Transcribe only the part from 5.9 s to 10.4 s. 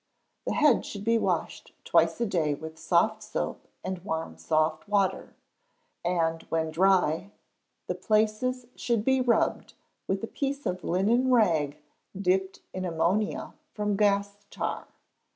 and when dry the places should be rubbed with a